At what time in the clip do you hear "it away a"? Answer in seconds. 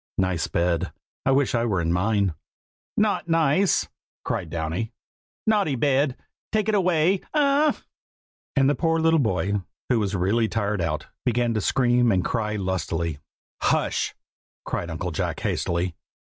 6.67-7.37